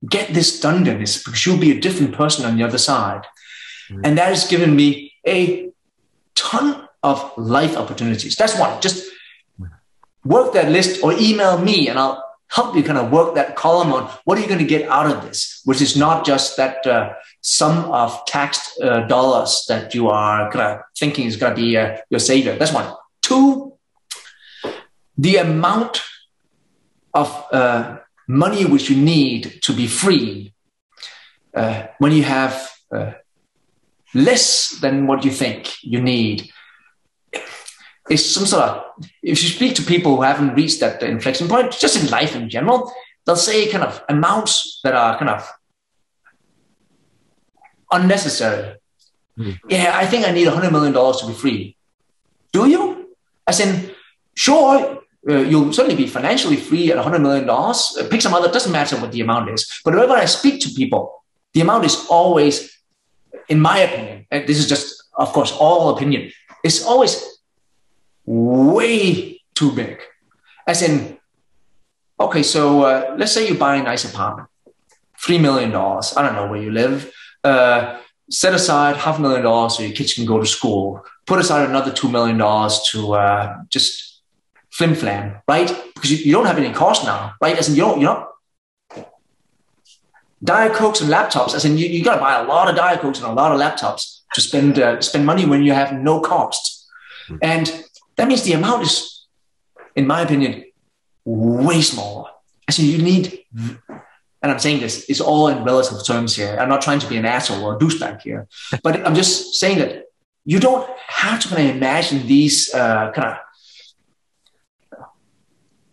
[0.08, 3.22] get this done, Dennis, because you'll be a different person on the other side.
[3.88, 4.02] Mm-hmm.
[4.04, 5.70] And that has given me a
[6.34, 8.34] ton of life opportunities.
[8.36, 8.80] That's one.
[8.80, 9.10] Just
[10.24, 13.92] work that list or email me and I'll help you kind of work that column
[13.92, 16.86] on what are you going to get out of this, which is not just that
[16.86, 21.60] uh, sum of taxed uh, dollars that you are kind of thinking is going to
[21.60, 22.56] be uh, your savior.
[22.56, 22.92] That's one.
[23.22, 23.74] Two,
[25.18, 26.02] the amount
[27.14, 30.52] of uh, money which you need to be free
[31.54, 33.12] uh, when you have uh,
[34.14, 36.50] less than what you think you need.
[38.08, 38.84] Is some sort of
[39.22, 42.48] if you speak to people who haven't reached that inflection point just in life in
[42.48, 42.92] general
[43.24, 45.52] they'll say kind of amounts that are kind of
[47.90, 48.76] unnecessary.
[49.36, 49.58] Mm.
[49.68, 51.76] yeah i think i need $100 million to be free.
[52.52, 53.14] Do you?
[53.46, 53.90] As in
[54.34, 57.48] sure uh, you'll certainly be financially free at $100 million.
[57.48, 59.80] Uh, pick some other, doesn't matter what the amount is.
[59.84, 62.76] But whenever I speak to people, the amount is always,
[63.48, 66.30] in my opinion, and this is just, of course, all opinion,
[66.62, 67.24] it's always
[68.24, 70.00] way too big.
[70.66, 71.18] As in,
[72.20, 74.48] okay, so uh, let's say you buy a nice apartment,
[75.20, 75.74] $3 million.
[75.74, 77.12] I don't know where you live.
[77.42, 81.04] Uh, set aside half a million dollars so your kids can go to school.
[81.26, 84.15] Put aside another $2 million to uh, just
[84.76, 85.68] flim flam, right?
[85.94, 87.56] Because you, you, don't have any cost now, right?
[87.56, 88.32] As in, you don't, you're not
[90.44, 91.54] Diet Cokes and laptops.
[91.54, 93.52] As in, you, you got to buy a lot of Diet Cokes and a lot
[93.52, 96.86] of laptops to spend uh, spend money when you have no cost,
[97.28, 97.38] mm-hmm.
[97.40, 97.84] and
[98.16, 99.26] that means the amount is,
[99.94, 100.64] in my opinion,
[101.24, 102.28] way smaller.
[102.68, 106.54] As in, you need, and I'm saying this is all in relative terms here.
[106.60, 108.46] I'm not trying to be an asshole or a douchebag here,
[108.82, 110.04] but I'm just saying that
[110.44, 113.36] you don't have to kind of imagine these uh, kind of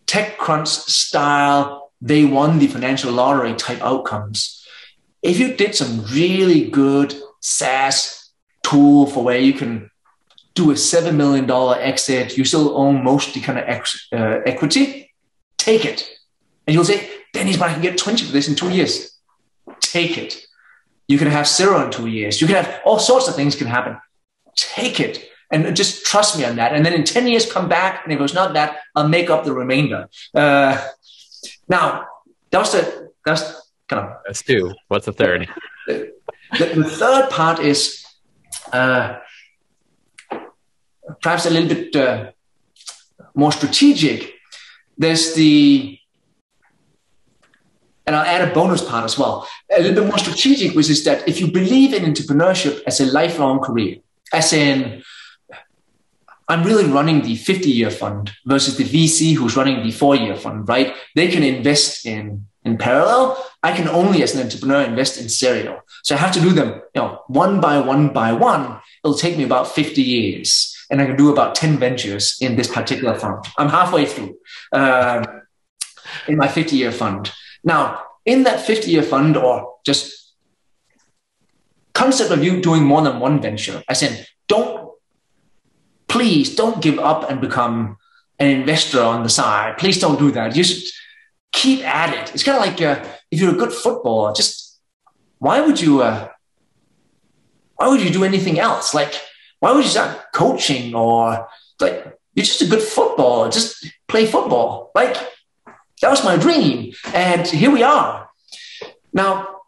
[0.05, 4.65] TechCrunch style, they won the financial lottery type outcomes.
[5.21, 9.89] If you did some really good SaaS tool for where you can
[10.53, 11.49] do a $7 million
[11.80, 15.11] exit, you still own most of the kind of ex, uh, equity,
[15.57, 16.07] take it.
[16.67, 19.17] And you'll say, Dennis, but I can get 20 for this in two years.
[19.80, 20.45] Take it.
[21.07, 22.39] You can have zero in two years.
[22.39, 23.97] You can have all sorts of things can happen.
[24.55, 26.73] Take it and just trust me on that.
[26.73, 29.45] And then in 10 years, come back and it goes, not that, I'll make up
[29.45, 30.09] the remainder.
[30.33, 30.83] Uh,
[31.67, 32.05] now,
[32.51, 34.17] that's the, that's kind of.
[34.25, 34.73] That's two.
[34.87, 35.49] What's the third?
[35.87, 36.13] The,
[36.57, 38.05] the, the third part is
[38.71, 39.19] uh,
[41.21, 42.31] perhaps a little bit uh,
[43.35, 44.33] more strategic.
[44.97, 45.97] There's the,
[48.05, 51.03] and I'll add a bonus part as well, a little bit more strategic, which is
[51.05, 53.97] that if you believe in entrepreneurship as a lifelong career,
[54.31, 55.03] as in
[56.54, 60.36] I'm really running the 50 year fund versus the VC who's running the four year
[60.36, 60.93] fund, right?
[61.16, 63.43] They can invest in in parallel.
[63.64, 65.80] I can only, as an entrepreneur, invest in serial.
[66.04, 68.80] So I have to do them, you know, one by one by one.
[69.04, 72.68] It'll take me about 50 years, and I can do about 10 ventures in this
[72.68, 73.43] particular fund.
[73.58, 74.38] I'm halfway through
[74.72, 75.26] uh,
[76.28, 77.32] in my 50 year fund.
[77.64, 80.36] Now, in that 50 year fund, or just
[81.93, 84.82] concept of you doing more than one venture, as in, don't
[86.14, 87.97] please don't give up and become
[88.38, 89.80] an investor on the side.
[89.80, 90.53] Please don't do that.
[90.53, 90.93] Just
[91.51, 92.34] keep at it.
[92.34, 94.80] It's kind of like uh, if you're a good footballer, just
[95.39, 96.03] why would you?
[96.03, 96.30] Uh,
[97.78, 98.93] why would you do anything else?
[98.93, 99.14] Like,
[99.59, 101.47] why would you start coaching or
[101.80, 101.95] like
[102.36, 103.49] you're just a good footballer?
[103.49, 104.91] Just play football.
[104.93, 105.16] Like
[106.01, 108.30] that was my dream, and here we are.
[109.14, 109.61] Now,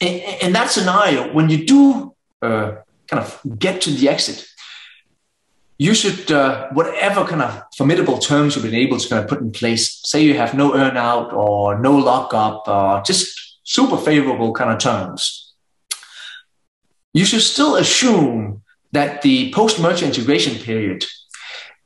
[0.00, 0.14] in,
[0.44, 2.76] in that scenario, when you do uh,
[3.08, 4.46] kind of get to the exit,
[5.78, 9.40] you should, uh, whatever kind of formidable terms you've been able to kind of put
[9.40, 14.70] in place, say you have no earnout or no lockup, or just super favorable kind
[14.70, 15.52] of terms,
[17.12, 18.62] you should still assume
[18.92, 21.04] that the post merger integration period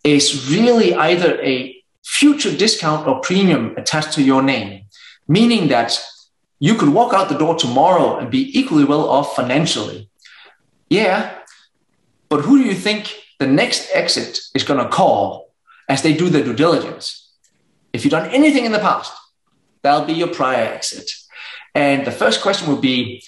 [0.05, 4.85] is really either a future discount or premium attached to your name,
[5.27, 6.01] meaning that
[6.59, 10.09] you could walk out the door tomorrow and be equally well off financially.
[10.89, 11.39] Yeah,
[12.29, 15.53] but who do you think the next exit is going to call
[15.89, 17.31] as they do their due diligence.
[17.93, 19.13] If you've done anything in the past,
[19.83, 21.11] that'll be your prior exit.
[21.75, 23.23] And the first question will be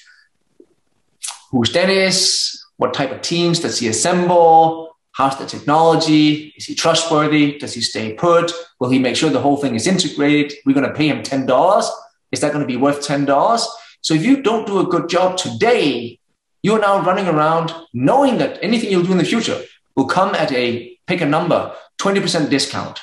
[1.51, 2.65] who's Dennis?
[2.77, 4.97] What type of teams does he assemble?
[5.13, 6.55] How's the technology?
[6.57, 7.59] Is he trustworthy?
[7.59, 8.53] Does he stay put?
[8.79, 10.53] Will he make sure the whole thing is integrated?
[10.65, 11.91] We're going to pay him $10.
[12.31, 13.67] Is that going to be worth $10?
[14.01, 16.21] So if you don't do a good job today,
[16.63, 19.61] you're now running around knowing that anything you'll do in the future
[19.99, 23.01] will come at a pick a number 20% discount.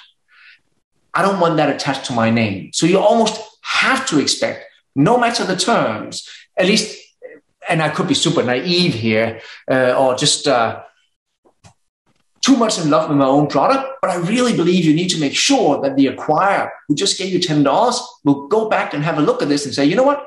[1.14, 2.72] I don't want that attached to my name.
[2.72, 4.64] So you almost have to expect,
[4.96, 6.28] no matter the terms,
[6.58, 6.98] at least,
[7.68, 10.84] and I could be super naive here uh, or just uh,
[12.40, 15.20] too much in love with my own product, but I really believe you need to
[15.20, 19.18] make sure that the acquirer who just gave you $10 will go back and have
[19.18, 20.26] a look at this and say, you know what?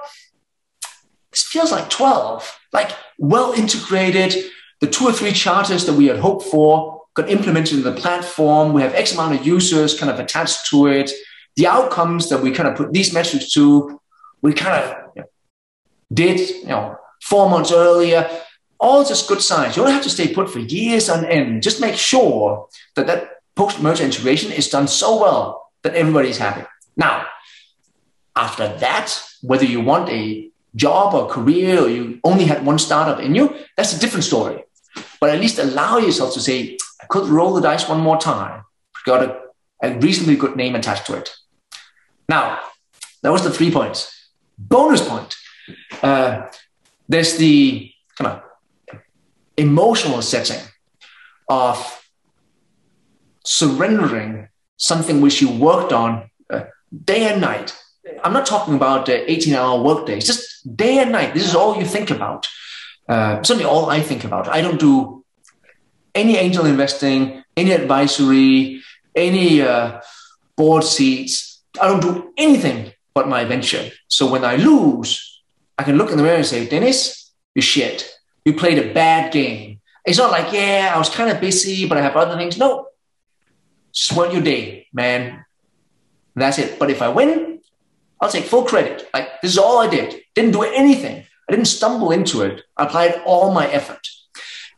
[1.30, 4.34] This feels like 12, like well integrated,
[4.80, 8.72] the two or three charters that we had hoped for got implemented in the platform.
[8.72, 11.10] We have X amount of users kind of attached to it.
[11.56, 14.00] The outcomes that we kind of put these metrics to,
[14.40, 15.28] we kind of you know,
[16.12, 18.30] did, you know, four months earlier.
[18.78, 19.76] All just good signs.
[19.76, 21.64] You don't have to stay put for years on end.
[21.64, 26.64] Just make sure that that post-merger integration is done so well that everybody's happy.
[26.96, 27.26] Now,
[28.36, 33.18] after that, whether you want a job or career or you only had one startup
[33.18, 34.62] in you, that's a different story
[35.20, 38.62] but at least allow yourself to say, I could roll the dice one more time.
[39.04, 39.40] Got a,
[39.82, 41.30] a reasonably good name attached to it.
[42.28, 42.60] Now,
[43.22, 44.30] that was the three points.
[44.58, 45.34] Bonus point.
[46.02, 46.46] Uh,
[47.08, 49.00] there's the kind of
[49.56, 50.60] emotional setting
[51.48, 51.98] of
[53.44, 56.64] surrendering something which you worked on uh,
[57.04, 57.76] day and night.
[58.22, 61.34] I'm not talking about uh, 18 hour work days, just day and night.
[61.34, 62.46] This is all you think about
[63.08, 64.48] uh, certainly all I think about.
[64.48, 65.24] I don't do
[66.14, 68.82] any angel investing, any advisory,
[69.14, 70.00] any uh,
[70.56, 71.62] board seats.
[71.80, 73.90] I don't do anything but my venture.
[74.08, 75.42] So when I lose,
[75.76, 78.08] I can look in the mirror and say, Dennis, you shit.
[78.44, 79.80] You played a bad game.
[80.04, 82.56] It's not like, yeah, I was kind of busy, but I have other things.
[82.56, 82.88] No,
[83.92, 85.44] just weren't your day, man.
[86.34, 86.78] That's it.
[86.78, 87.60] But if I win,
[88.20, 89.08] I'll take full credit.
[89.12, 90.20] Like this is all I did.
[90.34, 91.24] Didn't do anything.
[91.48, 92.62] I didn't stumble into it.
[92.76, 94.06] I applied all my effort.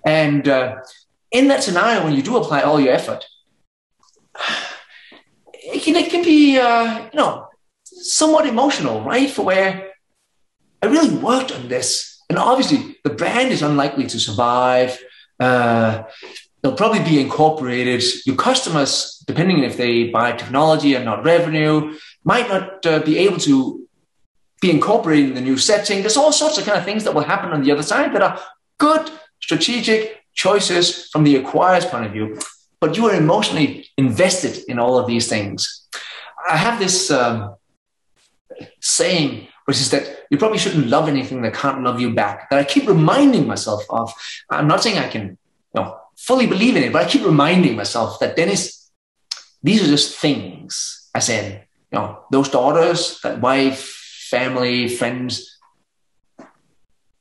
[0.05, 0.77] And uh,
[1.31, 3.25] in that scenario, when you do apply all your effort,
[5.53, 7.49] it can, it can be, uh, you know,
[7.85, 9.29] somewhat emotional, right?
[9.29, 9.91] For where
[10.83, 12.23] I really worked on this.
[12.29, 14.99] And obviously, the brand is unlikely to survive.
[15.41, 16.05] Uh,
[16.63, 18.03] they'll probably be incorporated.
[18.25, 23.39] Your customers, depending if they buy technology and not revenue, might not uh, be able
[23.39, 23.89] to
[24.61, 26.01] be incorporating the new setting.
[26.01, 28.23] There's all sorts of kind of things that will happen on the other side that
[28.23, 28.41] are
[28.79, 32.39] good strategic choices from the acquirer's point of view,
[32.81, 35.87] but you are emotionally invested in all of these things.
[36.49, 37.57] I have this um,
[38.81, 42.51] saying, which is that you probably shouldn't love anything that can't love you back.
[42.51, 44.13] That I keep reminding myself of.
[44.49, 45.39] I'm not saying I can,
[45.75, 48.91] you know, fully believe in it, but I keep reminding myself that Dennis,
[49.63, 51.09] these are just things.
[51.15, 54.00] I said, you know, those daughters, that wife,
[54.31, 55.59] family, friends.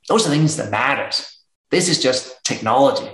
[0.08, 1.40] Those are things that matters.
[1.72, 3.10] This is just technology.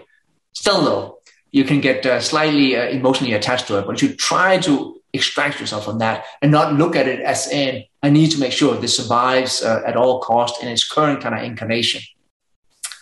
[0.53, 1.19] Still though,
[1.51, 5.59] you can get uh, slightly uh, emotionally attached to it, but you try to extract
[5.59, 8.75] yourself from that and not look at it as in I need to make sure
[8.75, 12.01] this survives uh, at all cost in its current kind of incarnation,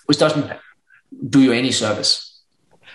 [0.05, 0.51] which doesn't
[1.29, 2.41] do you any service.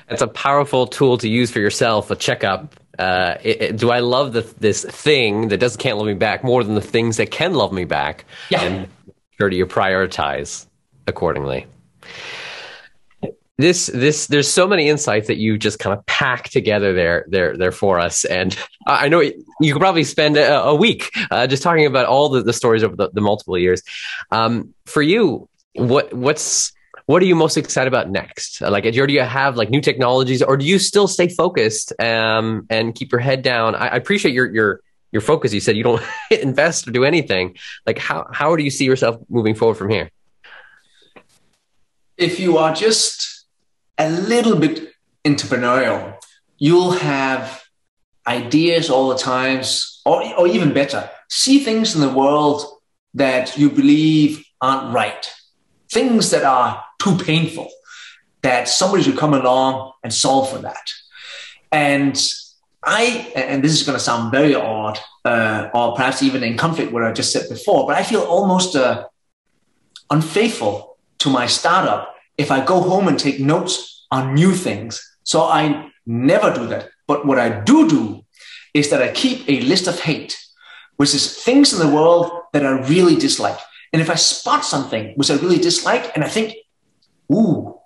[0.09, 2.75] It's a powerful tool to use for yourself, a checkup.
[2.99, 6.43] Uh, it, it, do I love the, this thing that doesn't can't love me back
[6.43, 8.25] more than the things that can love me back?
[8.51, 8.63] Yeah.
[8.63, 8.89] And
[9.39, 10.67] sure do you prioritize
[11.07, 11.67] accordingly
[13.59, 17.57] this this there's so many insights that you just kind of pack together there there
[17.57, 21.63] there for us and i know you could probably spend a, a week uh, just
[21.63, 23.83] talking about all the, the stories over the, the multiple years
[24.31, 26.73] um, for you what what's
[27.09, 28.61] what are you most excited about next?
[28.61, 32.95] Like do you have like new technologies or do you still stay focused um, and
[32.95, 33.75] keep your head down?
[33.75, 35.55] I, I appreciate your your your focus.
[35.55, 37.57] You said you don't invest or do anything.
[37.87, 40.11] Like how how do you see yourself moving forward from here?
[42.19, 43.47] If you are just
[43.97, 44.93] a little bit
[45.25, 46.15] entrepreneurial,
[46.59, 47.63] you'll have
[48.27, 52.67] ideas all the times, or, or even better, see things in the world
[53.15, 55.33] that you believe aren't right,
[55.89, 57.71] things that are too painful,
[58.43, 60.91] that somebody should come along and solve for that.
[61.73, 62.21] And
[62.85, 66.93] I, and this is going to sound very odd, uh, or perhaps even in conflict
[66.93, 69.07] with what I just said before, but I feel almost uh,
[70.11, 75.05] unfaithful to my startup if I go home and take notes on new things.
[75.25, 76.89] So I never do that.
[77.07, 78.25] But what I do do
[78.73, 80.39] is that I keep a list of hate,
[80.97, 83.59] which is things in the world that I really dislike.
[83.93, 86.55] And if I spot something which I really dislike and I think,
[87.33, 87.81] ooh,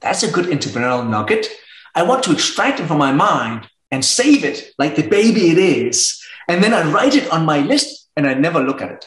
[0.00, 1.46] that's a good entrepreneurial nugget,
[1.94, 5.58] I want to extract it from my mind and save it like the baby it
[5.58, 6.20] is.
[6.48, 9.06] And then I write it on my list and I never look at it.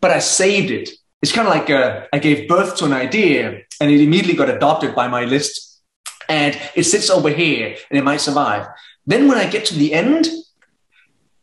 [0.00, 0.88] But I saved it
[1.22, 4.50] it's kind of like uh, I gave birth to an idea and it immediately got
[4.50, 5.80] adopted by my list
[6.28, 8.66] and it sits over here and it might survive.
[9.06, 10.28] Then when I get to the end,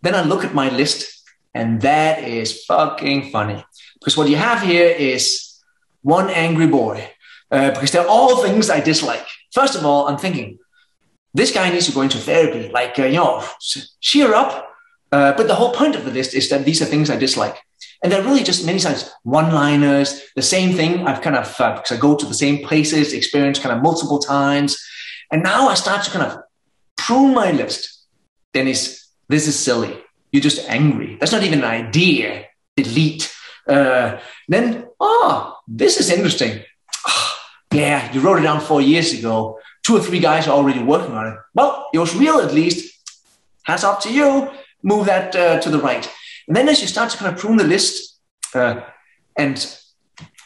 [0.02, 1.24] then I look at my list
[1.54, 3.64] and that is fucking funny
[3.94, 5.58] because what you have here is
[6.02, 7.10] one angry boy
[7.52, 9.26] uh, because they're all things I dislike.
[9.54, 10.60] First of all, I'm thinking
[11.34, 13.44] this guy needs to go into therapy, like, uh, you know,
[14.02, 14.68] cheer up.
[15.12, 17.58] Uh, but the whole point of the list is that these are things I dislike.
[18.04, 21.76] And they're really just many times one liners, the same thing I've kind of, uh,
[21.76, 24.78] because I go to the same places, experience kind of multiple times.
[25.32, 26.40] And now I start to kind of
[26.98, 28.06] prune my list.
[28.54, 29.98] Dennis, this is silly.
[30.32, 31.18] You're just angry.
[31.20, 32.46] That's not even an idea.
[32.78, 33.34] Delete.
[33.68, 36.64] Uh, then, oh, this is interesting.
[37.72, 39.60] Yeah, you wrote it down four years ago.
[39.84, 41.38] Two or three guys are already working on it.
[41.54, 42.96] Well, it was real at least.
[43.64, 44.50] Hats off to you.
[44.82, 46.10] Move that uh, to the right.
[46.48, 48.20] And then as you start to kind of prune the list,
[48.56, 48.82] uh,
[49.38, 49.78] and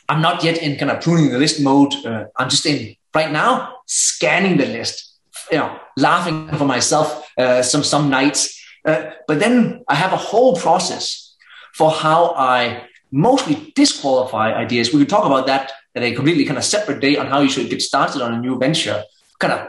[0.09, 1.93] I'm not yet in kind of pruning the list mode.
[2.05, 5.17] Uh, I'm just in right now scanning the list,
[5.51, 8.59] you know, laughing for myself uh, some some nights.
[8.85, 11.35] Uh, but then I have a whole process
[11.73, 14.91] for how I mostly disqualify ideas.
[14.91, 15.71] We could talk about that
[16.01, 18.57] a completely kind of separate day on how you should get started on a new
[18.57, 19.03] venture,
[19.37, 19.67] kind of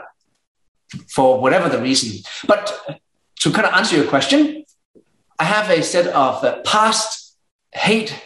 [1.09, 2.23] for whatever the reason.
[2.47, 2.99] But
[3.41, 4.65] to kind of answer your question,
[5.37, 7.37] I have a set of uh, past
[7.73, 8.19] hate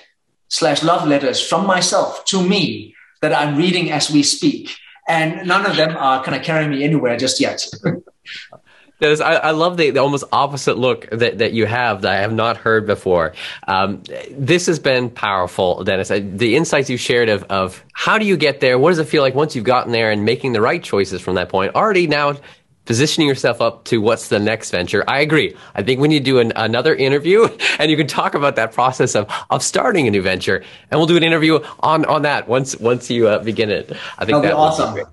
[0.48, 4.76] slash love letters from myself to me that I'm reading as we speak.
[5.08, 7.66] And none of them are kind of carrying me anywhere just yet.
[9.02, 12.34] I, I, love the, the, almost opposite look that, that you have that I have
[12.34, 13.34] not heard before.
[13.68, 16.10] Um, this has been powerful, Dennis.
[16.10, 18.78] The insights you shared of, of how do you get there?
[18.78, 21.36] What does it feel like once you've gotten there and making the right choices from
[21.36, 21.76] that point?
[21.76, 22.36] Already now
[22.84, 25.04] positioning yourself up to what's the next venture.
[25.08, 25.56] I agree.
[25.76, 27.48] I think we need to do an, another interview
[27.80, 31.08] and you can talk about that process of, of starting a new venture and we'll
[31.08, 33.92] do an interview on, on that once, once you uh, begin it.
[34.18, 34.96] I think That'll that awesome.
[34.96, 35.04] Be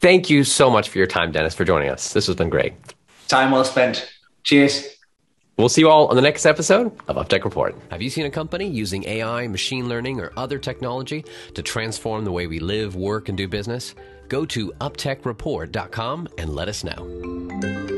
[0.00, 2.12] Thank you so much for your time, Dennis, for joining us.
[2.12, 2.74] This has been great.
[3.26, 4.10] Time well spent.
[4.44, 4.86] Cheers.
[5.56, 7.74] We'll see you all on the next episode of UpTech Report.
[7.90, 11.24] Have you seen a company using AI, machine learning, or other technology
[11.54, 13.96] to transform the way we live, work, and do business?
[14.28, 17.97] Go to uptechreport.com and let us know.